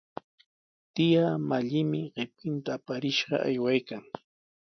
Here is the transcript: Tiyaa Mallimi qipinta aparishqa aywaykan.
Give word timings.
Tiyaa 0.93 1.37
Mallimi 1.49 2.01
qipinta 2.15 2.69
aparishqa 2.77 3.35
aywaykan. 3.47 4.03